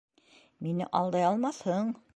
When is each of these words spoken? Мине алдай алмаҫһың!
Мине 0.67 0.89
алдай 1.01 1.29
алмаҫһың! 1.29 1.97